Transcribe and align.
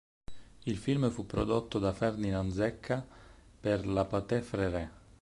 Il 0.65 0.77
film 0.79 1.11
fu 1.11 1.27
prodotto 1.27 1.77
da 1.77 1.93
Ferdinand 1.93 2.49
Zecca 2.49 3.07
per 3.59 3.85
la 3.85 4.03
Pathé 4.03 4.41
Frères. 4.41 4.89